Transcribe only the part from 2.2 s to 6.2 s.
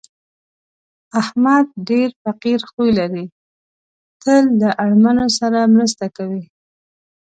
فقیر خوی لري، تل له اړمنو سره مرسته